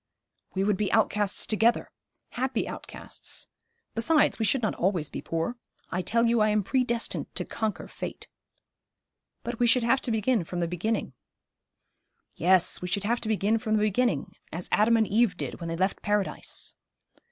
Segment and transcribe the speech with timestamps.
[0.55, 1.91] 'We would be outcasts together
[2.29, 3.47] happy outcasts.
[3.93, 5.57] Besides, we should not always be poor.
[5.91, 8.27] I tell you I am predestined to conquer fate.'
[9.43, 11.13] 'But we should have to begin from the beginning.'
[12.33, 15.69] 'Yes, we should have to begin from the beginning, as Adam and Eve did when
[15.69, 16.73] they left Paradise.'